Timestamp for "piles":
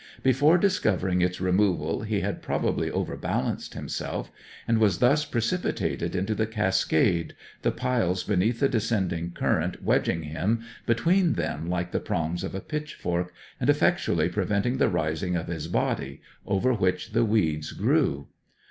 7.69-8.23